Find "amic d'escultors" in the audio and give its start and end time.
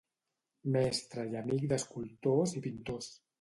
1.41-2.57